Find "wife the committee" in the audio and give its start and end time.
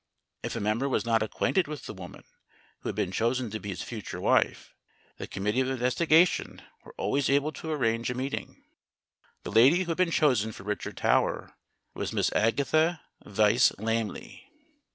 4.19-5.59